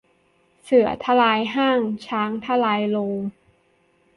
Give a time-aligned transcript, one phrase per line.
[0.63, 3.19] เสือทลายห้าง ช้างทลายโรง